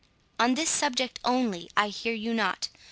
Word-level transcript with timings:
—on 0.39 0.55
this 0.55 0.67
subject 0.67 1.19
only 1.23 1.69
I 1.77 1.89
hear 1.89 2.15
you 2.15 2.33
not. 2.33 2.69